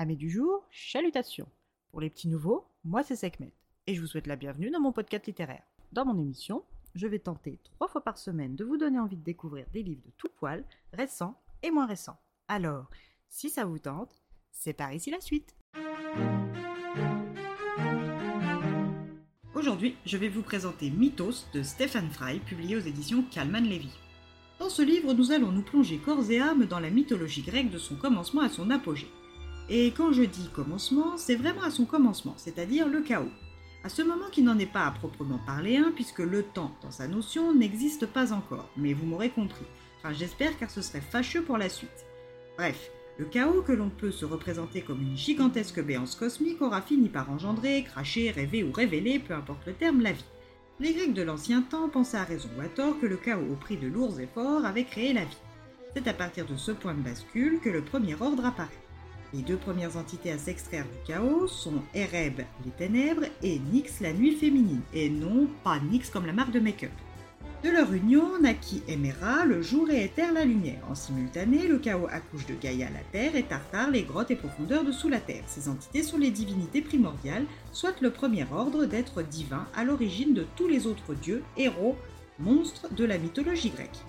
Amis 0.00 0.16
du 0.16 0.30
jour, 0.30 0.64
chalutations. 0.70 1.48
Pour 1.90 2.00
les 2.00 2.08
petits 2.08 2.28
nouveaux, 2.28 2.68
moi 2.84 3.02
c'est 3.02 3.16
Sekhmet 3.16 3.52
et 3.88 3.96
je 3.96 4.00
vous 4.00 4.06
souhaite 4.06 4.28
la 4.28 4.36
bienvenue 4.36 4.70
dans 4.70 4.78
mon 4.78 4.92
podcast 4.92 5.26
littéraire. 5.26 5.64
Dans 5.90 6.04
mon 6.04 6.16
émission, 6.16 6.62
je 6.94 7.08
vais 7.08 7.18
tenter 7.18 7.58
trois 7.64 7.88
fois 7.88 8.04
par 8.04 8.16
semaine 8.16 8.54
de 8.54 8.64
vous 8.64 8.76
donner 8.76 9.00
envie 9.00 9.16
de 9.16 9.24
découvrir 9.24 9.66
des 9.72 9.82
livres 9.82 10.04
de 10.06 10.12
tout 10.16 10.28
poil, 10.36 10.64
récents 10.92 11.34
et 11.64 11.72
moins 11.72 11.86
récents. 11.86 12.16
Alors, 12.46 12.88
si 13.28 13.50
ça 13.50 13.64
vous 13.64 13.80
tente, 13.80 14.22
c'est 14.52 14.72
par 14.72 14.92
ici 14.92 15.10
la 15.10 15.20
suite. 15.20 15.56
Aujourd'hui, 19.56 19.96
je 20.06 20.16
vais 20.16 20.28
vous 20.28 20.42
présenter 20.42 20.90
Mythos 20.90 21.48
de 21.52 21.64
Stephen 21.64 22.08
Fry, 22.10 22.38
publié 22.38 22.76
aux 22.76 22.86
éditions 22.86 23.24
Kalman 23.32 23.64
Levy. 23.64 23.90
Dans 24.60 24.70
ce 24.70 24.82
livre, 24.82 25.12
nous 25.12 25.32
allons 25.32 25.50
nous 25.50 25.62
plonger 25.62 25.98
corps 25.98 26.30
et 26.30 26.38
âme 26.38 26.66
dans 26.66 26.78
la 26.78 26.90
mythologie 26.90 27.42
grecque 27.42 27.72
de 27.72 27.78
son 27.78 27.96
commencement 27.96 28.42
à 28.42 28.48
son 28.48 28.70
apogée. 28.70 29.10
Et 29.70 29.88
quand 29.88 30.12
je 30.12 30.22
dis 30.22 30.48
commencement, 30.54 31.18
c'est 31.18 31.36
vraiment 31.36 31.62
à 31.62 31.70
son 31.70 31.84
commencement, 31.84 32.34
c'est-à-dire 32.38 32.88
le 32.88 33.02
chaos. 33.02 33.30
À 33.84 33.90
ce 33.90 34.00
moment 34.00 34.30
qui 34.32 34.42
n'en 34.42 34.58
est 34.58 34.66
pas 34.66 34.86
à 34.86 34.90
proprement 34.90 35.38
parler 35.46 35.76
un, 35.76 35.92
puisque 35.92 36.20
le 36.20 36.42
temps, 36.42 36.74
dans 36.82 36.90
sa 36.90 37.06
notion, 37.06 37.54
n'existe 37.54 38.06
pas 38.06 38.32
encore, 38.32 38.70
mais 38.76 38.94
vous 38.94 39.04
m'aurez 39.04 39.28
compris. 39.28 39.66
Enfin, 39.98 40.14
j'espère 40.14 40.58
car 40.58 40.70
ce 40.70 40.80
serait 40.80 41.02
fâcheux 41.02 41.42
pour 41.42 41.58
la 41.58 41.68
suite. 41.68 42.06
Bref, 42.56 42.90
le 43.18 43.26
chaos 43.26 43.62
que 43.62 43.72
l'on 43.72 43.90
peut 43.90 44.10
se 44.10 44.24
représenter 44.24 44.80
comme 44.80 45.02
une 45.02 45.16
gigantesque 45.16 45.82
béance 45.82 46.14
cosmique 46.14 46.62
aura 46.62 46.80
fini 46.80 47.08
par 47.08 47.30
engendrer, 47.30 47.84
cracher, 47.84 48.30
rêver 48.30 48.64
ou 48.64 48.72
révéler, 48.72 49.18
peu 49.18 49.34
importe 49.34 49.66
le 49.66 49.74
terme, 49.74 50.00
la 50.00 50.12
vie. 50.12 50.24
Les 50.80 50.94
Grecs 50.94 51.14
de 51.14 51.22
l'ancien 51.22 51.60
temps 51.62 51.88
pensaient 51.88 52.16
à 52.16 52.24
raison 52.24 52.48
ou 52.56 52.62
à 52.62 52.68
tort 52.68 52.98
que 53.00 53.06
le 53.06 53.16
chaos 53.16 53.52
au 53.52 53.56
prix 53.56 53.76
de 53.76 53.88
lourds 53.88 54.18
efforts 54.18 54.64
avait 54.64 54.84
créé 54.84 55.12
la 55.12 55.24
vie. 55.24 55.36
C'est 55.94 56.08
à 56.08 56.14
partir 56.14 56.46
de 56.46 56.56
ce 56.56 56.70
point 56.72 56.94
de 56.94 57.02
bascule 57.02 57.60
que 57.60 57.68
le 57.68 57.82
premier 57.82 58.14
ordre 58.14 58.46
apparaît. 58.46 58.87
Les 59.34 59.42
deux 59.42 59.56
premières 59.56 59.98
entités 59.98 60.32
à 60.32 60.38
s'extraire 60.38 60.84
du 60.84 61.06
chaos 61.06 61.46
sont 61.48 61.82
Ereb, 61.94 62.40
les 62.64 62.70
ténèbres, 62.78 63.26
et 63.42 63.58
Nyx, 63.58 64.00
la 64.00 64.14
nuit 64.14 64.34
féminine, 64.34 64.80
et 64.94 65.10
non 65.10 65.48
pas 65.62 65.78
Nyx 65.80 66.08
comme 66.08 66.24
la 66.24 66.32
marque 66.32 66.52
de 66.52 66.60
make-up. 66.60 66.90
De 67.62 67.68
leur 67.68 67.92
union 67.92 68.40
naquit 68.40 68.82
Emera, 68.88 69.44
le 69.44 69.60
jour 69.60 69.90
et 69.90 70.04
Éther, 70.04 70.32
la 70.32 70.46
lumière. 70.46 70.80
En 70.88 70.94
simultané, 70.94 71.66
le 71.66 71.78
chaos 71.78 72.06
accouche 72.10 72.46
de 72.46 72.54
Gaïa, 72.54 72.88
la 72.88 73.02
terre, 73.12 73.36
et 73.36 73.42
Tartare, 73.42 73.90
les 73.90 74.04
grottes 74.04 74.30
et 74.30 74.36
profondeurs 74.36 74.84
dessous 74.84 75.10
la 75.10 75.20
terre. 75.20 75.42
Ces 75.46 75.68
entités 75.68 76.02
sont 76.02 76.18
les 76.18 76.30
divinités 76.30 76.80
primordiales, 76.80 77.44
soit 77.72 78.00
le 78.00 78.10
premier 78.10 78.46
ordre 78.50 78.86
d'êtres 78.86 79.22
divins 79.22 79.66
à 79.74 79.84
l'origine 79.84 80.32
de 80.32 80.46
tous 80.56 80.68
les 80.68 80.86
autres 80.86 81.14
dieux, 81.14 81.42
héros, 81.58 81.96
monstres 82.38 82.94
de 82.94 83.04
la 83.04 83.18
mythologie 83.18 83.70
grecque. 83.70 84.04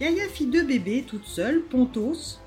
Gaïa 0.00 0.26
fit 0.28 0.46
deux 0.46 0.64
bébés 0.64 1.04
toute 1.06 1.26
seule, 1.26 1.62
Pontos, 1.62 2.38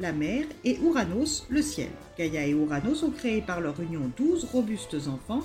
la 0.00 0.12
mer, 0.12 0.44
et 0.64 0.78
Ouranos, 0.80 1.46
le 1.48 1.62
ciel. 1.62 1.88
Gaïa 2.18 2.46
et 2.46 2.54
Ouranos 2.54 3.02
ont 3.04 3.10
créé 3.10 3.40
par 3.40 3.60
leur 3.60 3.80
union 3.80 4.10
douze 4.16 4.44
robustes 4.44 4.96
enfants, 5.08 5.42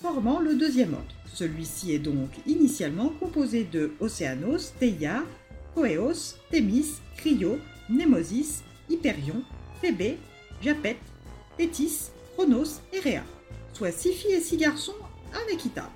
formant 0.00 0.40
le 0.40 0.54
deuxième 0.54 0.94
ordre. 0.94 1.14
Celui-ci 1.34 1.92
est 1.92 1.98
donc 1.98 2.30
initialement 2.46 3.10
composé 3.20 3.64
de 3.64 3.92
Océanos, 4.00 4.72
Theia, 4.78 5.22
Coeos, 5.74 6.36
Thémis, 6.50 6.94
Cryo, 7.16 7.58
Némosis, 7.90 8.62
Hyperion, 8.88 9.42
Thébé, 9.80 10.18
Japet, 10.62 10.96
Thétis, 11.56 12.10
Chronos 12.34 12.80
et 12.92 13.00
Rhea, 13.00 13.22
soit 13.72 13.92
six 13.92 14.12
filles 14.12 14.34
et 14.34 14.40
six 14.40 14.56
garçons 14.56 14.94
inéquitables. 15.46 15.88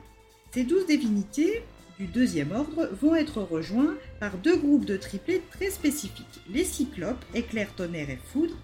Ces 0.52 0.64
douze 0.64 0.86
divinités 0.86 1.62
du 2.02 2.08
deuxième 2.08 2.50
ordre 2.50 2.88
vont 3.00 3.14
être 3.14 3.42
rejoints 3.42 3.94
par 4.18 4.36
deux 4.38 4.56
groupes 4.56 4.84
de 4.84 4.96
triplés 4.96 5.40
très 5.52 5.70
spécifiques, 5.70 6.40
les 6.50 6.64
cyclopes, 6.64 7.24
éclair, 7.32 7.72
tonnerre 7.76 8.10
et 8.10 8.18
foudre, 8.32 8.56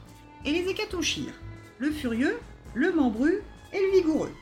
et 0.45 0.51
les 0.51 0.69
hécatonchyres, 0.69 1.41
le 1.79 1.93
furieux, 1.93 2.37
le 2.75 2.93
membru 2.93 3.41
et 3.73 3.79
le 3.79 3.93
vigoureux. 3.97 4.33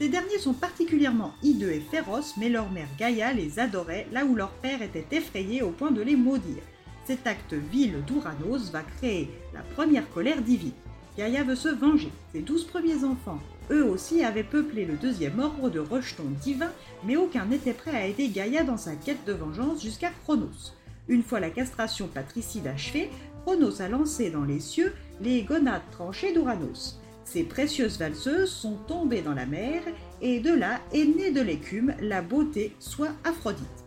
Ces 0.00 0.08
derniers 0.08 0.40
sont 0.40 0.52
particulièrement 0.52 1.32
hideux 1.44 1.70
et 1.70 1.78
féroces, 1.78 2.36
mais 2.36 2.48
leur 2.48 2.72
mère 2.72 2.88
Gaïa 2.98 3.32
les 3.32 3.60
adorait 3.60 4.08
là 4.10 4.24
où 4.24 4.34
leur 4.34 4.50
père 4.50 4.82
était 4.82 5.16
effrayé 5.16 5.62
au 5.62 5.70
point 5.70 5.92
de 5.92 6.02
les 6.02 6.16
maudire. 6.16 6.64
Cet 7.04 7.28
acte 7.28 7.54
vil 7.54 8.02
d'Ouranos 8.04 8.72
va 8.72 8.82
créer 8.82 9.30
la 9.52 9.60
première 9.60 10.10
colère 10.10 10.42
divine. 10.42 10.72
Gaïa 11.16 11.44
veut 11.44 11.54
se 11.54 11.68
venger. 11.68 12.10
Ses 12.32 12.40
douze 12.40 12.64
premiers 12.64 13.04
enfants, 13.04 13.40
eux 13.70 13.84
aussi, 13.84 14.24
avaient 14.24 14.42
peuplé 14.42 14.84
le 14.84 14.94
deuxième 14.94 15.38
ordre 15.38 15.70
de 15.70 15.80
rejetons 15.80 16.30
divins, 16.42 16.72
mais 17.04 17.16
aucun 17.16 17.46
n'était 17.46 17.72
prêt 17.72 17.96
à 17.96 18.06
aider 18.06 18.28
Gaïa 18.28 18.64
dans 18.64 18.76
sa 18.76 18.94
quête 18.94 19.24
de 19.26 19.32
vengeance 19.32 19.82
jusqu'à 19.82 20.10
Chronos. 20.24 20.72
Une 21.08 21.22
fois 21.22 21.40
la 21.40 21.50
castration 21.50 22.08
patricide 22.08 22.66
achevée, 22.66 23.10
Chronos 23.44 23.82
a 23.82 23.88
lancé 23.88 24.30
dans 24.30 24.44
les 24.44 24.60
cieux 24.60 24.92
les 25.20 25.42
gonades 25.42 25.82
tranchées 25.90 26.32
d'Ouranos. 26.32 26.98
Ces 27.24 27.42
précieuses 27.42 27.98
valseuses 27.98 28.50
sont 28.50 28.76
tombées 28.86 29.22
dans 29.22 29.34
la 29.34 29.46
mer 29.46 29.82
et 30.20 30.40
de 30.40 30.54
là 30.54 30.80
est 30.92 31.04
née 31.04 31.30
de 31.30 31.40
l'écume 31.40 31.94
la 32.00 32.22
beauté, 32.22 32.74
soit 32.78 33.12
Aphrodite. 33.24 33.84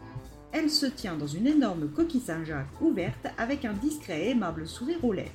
Elle 0.52 0.70
se 0.70 0.86
tient 0.86 1.16
dans 1.16 1.28
une 1.28 1.48
énorme 1.48 1.90
coquille 1.90 2.22
Saint-Jacques 2.22 2.82
ouverte 2.82 3.28
avec 3.38 3.66
un 3.66 3.74
discret 3.74 4.26
et 4.26 4.30
aimable 4.32 4.68
sourire 4.68 5.04
aux 5.04 5.14
lèvres. 5.14 5.30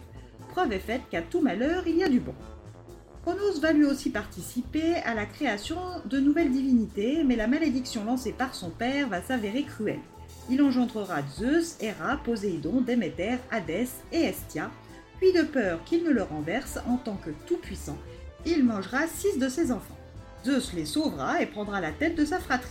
Preuve 0.50 0.72
est 0.72 0.78
faite 0.80 1.02
qu'à 1.10 1.22
tout 1.22 1.40
malheur 1.40 1.84
il 1.86 1.96
y 1.96 2.04
a 2.04 2.08
du 2.08 2.20
bon. 2.20 2.34
Chronos 3.22 3.60
va 3.60 3.72
lui 3.72 3.84
aussi 3.84 4.10
participer 4.10 4.96
à 4.96 5.14
la 5.14 5.26
création 5.26 5.78
de 6.06 6.18
nouvelles 6.18 6.50
divinités, 6.50 7.22
mais 7.22 7.36
la 7.36 7.46
malédiction 7.46 8.04
lancée 8.04 8.32
par 8.32 8.52
son 8.52 8.70
père 8.70 9.08
va 9.08 9.22
s'avérer 9.22 9.62
cruelle. 9.62 10.00
Il 10.50 10.60
engendrera 10.60 11.20
Zeus, 11.36 11.76
Héra, 11.80 12.16
Poséidon, 12.24 12.80
Déméter, 12.80 13.36
Hadès 13.52 13.88
et 14.10 14.22
Hestia, 14.22 14.72
puis 15.18 15.32
de 15.32 15.42
peur 15.42 15.84
qu'il 15.84 16.02
ne 16.02 16.10
le 16.10 16.24
renverse 16.24 16.80
en 16.88 16.96
tant 16.96 17.14
que 17.14 17.30
tout-puissant, 17.46 17.96
il 18.44 18.64
mangera 18.64 19.06
six 19.06 19.38
de 19.38 19.48
ses 19.48 19.70
enfants. 19.70 19.96
Zeus 20.44 20.72
les 20.72 20.84
sauvera 20.84 21.40
et 21.40 21.46
prendra 21.46 21.80
la 21.80 21.92
tête 21.92 22.16
de 22.16 22.24
sa 22.24 22.40
fratrie. 22.40 22.70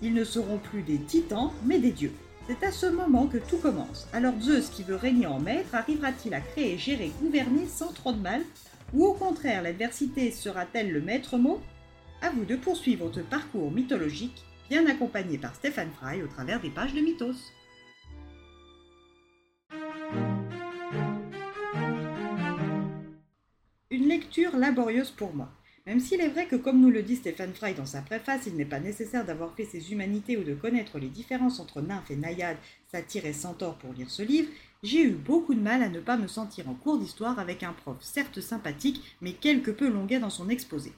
Ils 0.00 0.14
ne 0.14 0.22
seront 0.22 0.58
plus 0.58 0.82
des 0.82 0.98
titans, 0.98 1.50
mais 1.64 1.80
des 1.80 1.90
dieux. 1.90 2.12
C'est 2.46 2.64
à 2.64 2.70
ce 2.70 2.86
moment 2.86 3.26
que 3.26 3.38
tout 3.38 3.58
commence. 3.58 4.06
Alors 4.12 4.34
Zeus, 4.40 4.68
qui 4.68 4.84
veut 4.84 4.94
régner 4.94 5.26
en 5.26 5.40
maître, 5.40 5.74
arrivera-t-il 5.74 6.34
à 6.34 6.40
créer, 6.40 6.78
gérer, 6.78 7.10
gouverner 7.20 7.66
sans 7.66 7.92
trop 7.92 8.12
de 8.12 8.20
mal? 8.20 8.42
Ou 8.94 9.04
au 9.04 9.12
contraire, 9.12 9.62
l'adversité 9.62 10.30
sera-t-elle 10.30 10.90
le 10.90 11.02
maître 11.02 11.36
mot? 11.36 11.60
À 12.22 12.30
vous 12.30 12.44
de 12.44 12.56
poursuivre 12.56 13.06
votre 13.06 13.22
parcours 13.22 13.70
mythologique, 13.70 14.44
bien 14.70 14.86
accompagné 14.86 15.36
par 15.36 15.54
Stephen 15.54 15.90
Fry 15.90 16.22
au 16.22 16.26
travers 16.26 16.60
des 16.60 16.70
pages 16.70 16.94
de 16.94 17.00
Mythos. 17.00 17.36
Une 23.90 24.08
lecture 24.08 24.56
laborieuse 24.56 25.10
pour 25.10 25.34
moi. 25.34 25.50
Même 25.86 26.00
s'il 26.00 26.20
est 26.20 26.28
vrai 26.28 26.46
que, 26.46 26.56
comme 26.56 26.80
nous 26.80 26.90
le 26.90 27.02
dit 27.02 27.16
Stephen 27.16 27.54
Fry 27.54 27.72
dans 27.72 27.86
sa 27.86 28.02
préface, 28.02 28.46
il 28.46 28.56
n'est 28.56 28.66
pas 28.66 28.80
nécessaire 28.80 29.24
d'avoir 29.24 29.54
fait 29.54 29.64
ses 29.64 29.90
humanités 29.92 30.36
ou 30.36 30.44
de 30.44 30.54
connaître 30.54 30.98
les 30.98 31.08
différences 31.08 31.60
entre 31.60 31.80
nymphes 31.80 32.10
et 32.10 32.16
naïades, 32.16 32.58
satyres 32.90 33.24
et 33.24 33.32
centaures 33.32 33.76
pour 33.76 33.92
lire 33.92 34.10
ce 34.10 34.22
livre, 34.22 34.50
j'ai 34.82 35.02
eu 35.02 35.10
beaucoup 35.10 35.54
de 35.54 35.60
mal 35.60 35.82
à 35.82 35.88
ne 35.88 36.00
pas 36.00 36.16
me 36.16 36.28
sentir 36.28 36.68
en 36.68 36.74
cours 36.74 36.98
d'histoire 36.98 37.38
avec 37.38 37.62
un 37.62 37.72
prof 37.72 37.96
certes 38.00 38.40
sympathique, 38.40 39.02
mais 39.20 39.32
quelque 39.32 39.70
peu 39.70 39.88
longuet 39.88 40.20
dans 40.20 40.30
son 40.30 40.48
exposé. 40.48 40.92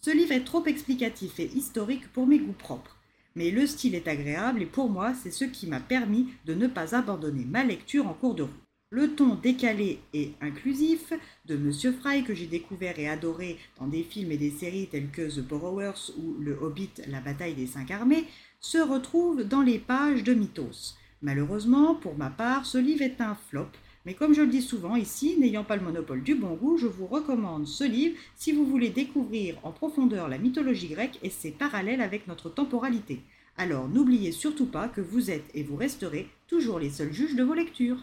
Ce 0.00 0.10
livre 0.10 0.32
est 0.32 0.44
trop 0.44 0.64
explicatif 0.66 1.38
et 1.38 1.46
historique 1.54 2.12
pour 2.12 2.26
mes 2.26 2.40
goûts 2.40 2.52
propres. 2.52 2.96
Mais 3.36 3.50
le 3.50 3.66
style 3.66 3.94
est 3.94 4.08
agréable 4.08 4.62
et 4.62 4.66
pour 4.66 4.90
moi, 4.90 5.14
c'est 5.14 5.30
ce 5.30 5.44
qui 5.44 5.66
m'a 5.66 5.80
permis 5.80 6.28
de 6.44 6.54
ne 6.54 6.66
pas 6.66 6.96
abandonner 6.96 7.44
ma 7.44 7.62
lecture 7.62 8.08
en 8.08 8.14
cours 8.14 8.34
de 8.34 8.42
route. 8.42 8.52
Le 8.90 9.14
ton 9.14 9.36
décalé 9.36 10.00
et 10.12 10.32
inclusif 10.42 11.14
de 11.46 11.56
Monsieur 11.56 11.92
Fry 11.92 12.24
que 12.24 12.34
j'ai 12.34 12.46
découvert 12.46 12.98
et 12.98 13.08
adoré 13.08 13.58
dans 13.78 13.86
des 13.86 14.02
films 14.02 14.32
et 14.32 14.36
des 14.36 14.50
séries 14.50 14.88
telles 14.88 15.08
que 15.08 15.30
The 15.30 15.40
Borrowers 15.40 16.12
ou 16.18 16.34
Le 16.40 16.58
Hobbit, 16.60 16.90
la 17.06 17.20
bataille 17.20 17.54
des 17.54 17.66
cinq 17.66 17.90
armées, 17.90 18.26
se 18.60 18.76
retrouve 18.76 19.44
dans 19.44 19.62
les 19.62 19.78
pages 19.78 20.24
de 20.24 20.34
Mythos. 20.34 20.96
Malheureusement, 21.22 21.94
pour 21.94 22.16
ma 22.16 22.30
part, 22.30 22.66
ce 22.66 22.78
livre 22.78 23.02
est 23.02 23.20
un 23.20 23.36
flop, 23.48 23.68
mais 24.04 24.14
comme 24.14 24.34
je 24.34 24.42
le 24.42 24.48
dis 24.48 24.62
souvent 24.62 24.96
ici, 24.96 25.36
n'ayant 25.38 25.62
pas 25.62 25.76
le 25.76 25.82
monopole 25.82 26.22
du 26.22 26.34
bon 26.34 26.54
goût, 26.54 26.76
je 26.76 26.88
vous 26.88 27.06
recommande 27.06 27.68
ce 27.68 27.84
livre 27.84 28.16
si 28.34 28.50
vous 28.50 28.66
voulez 28.66 28.90
découvrir 28.90 29.56
en 29.62 29.70
profondeur 29.70 30.28
la 30.28 30.38
mythologie 30.38 30.88
grecque 30.88 31.20
et 31.22 31.30
ses 31.30 31.52
parallèles 31.52 32.00
avec 32.00 32.26
notre 32.26 32.50
temporalité. 32.50 33.20
Alors 33.56 33.88
n'oubliez 33.88 34.32
surtout 34.32 34.66
pas 34.66 34.88
que 34.88 35.00
vous 35.00 35.30
êtes 35.30 35.48
et 35.54 35.62
vous 35.62 35.76
resterez 35.76 36.28
toujours 36.48 36.80
les 36.80 36.90
seuls 36.90 37.12
juges 37.12 37.36
de 37.36 37.44
vos 37.44 37.54
lectures. 37.54 37.98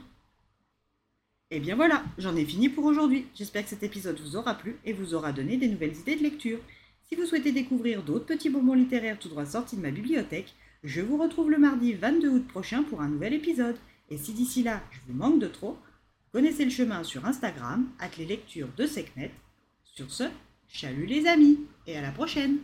Et 1.52 1.58
eh 1.58 1.60
bien 1.60 1.76
voilà, 1.76 2.04
j'en 2.20 2.36
ai 2.36 2.46
fini 2.46 2.70
pour 2.70 2.86
aujourd'hui. 2.86 3.26
J'espère 3.36 3.64
que 3.64 3.70
cet 3.70 3.84
épisode 3.84 4.20
vous 4.20 4.36
aura 4.36 4.54
plu 4.54 4.78
et 4.86 4.94
vous 4.94 5.16
aura 5.16 5.34
donné 5.34 5.58
des 5.58 5.68
nouvelles 5.68 5.98
idées 5.98 6.16
de 6.16 6.24
lecture. 6.24 6.60
Si 7.10 7.16
vous 7.16 7.26
souhaitez 7.26 7.52
découvrir 7.52 8.04
d'autres 8.04 8.28
petits 8.28 8.52
bonbons 8.52 8.76
littéraires 8.76 9.18
tout 9.18 9.30
droit 9.30 9.48
sortis 9.48 9.76
de 9.76 9.82
ma 9.82 9.90
bibliothèque, 9.90 10.54
je 10.84 11.02
vous 11.02 11.18
retrouve 11.18 11.52
le 11.52 11.58
mardi 11.58 11.94
22 11.94 12.30
août 12.30 12.48
prochain 12.48 12.84
pour 12.84 13.02
un 13.02 13.10
nouvel 13.10 13.34
épisode. 13.34 13.78
Et 14.10 14.18
si 14.18 14.34
d'ici 14.34 14.64
là, 14.64 14.82
je 14.92 15.00
vous 15.08 15.18
manque 15.18 15.40
de 15.40 15.48
trop, 15.48 15.78
connaissez 16.32 16.64
le 16.64 16.72
chemin 16.72 17.04
sur 17.04 17.26
Instagram, 17.26 17.88
avec 18.00 18.18
lectures 18.28 18.70
de 18.78 18.86
Sekhmet. 18.86 19.32
Sur 19.84 20.12
ce, 20.12 20.24
chalut 20.68 21.06
les 21.06 21.28
amis, 21.28 21.60
et 21.86 21.98
à 21.98 22.02
la 22.02 22.12
prochaine 22.12 22.60